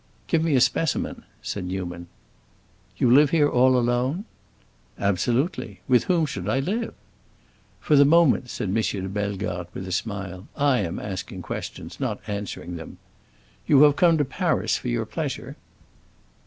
[0.25, 2.07] "Give me a specimen," said Newman.
[2.97, 4.25] "You live here all alone?"
[4.97, 5.81] "Absolutely.
[5.87, 6.95] With whom should I live?"
[7.79, 8.73] "For the moment," said M.
[8.81, 12.97] de Bellegarde with a smile "I am asking questions, not answering them.
[13.67, 15.55] You have come to Paris for your pleasure?"